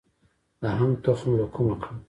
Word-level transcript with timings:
د 0.61 0.63
هنګ 0.77 0.93
تخم 1.03 1.31
له 1.39 1.45
کومه 1.53 1.75
کړم؟ 1.81 1.97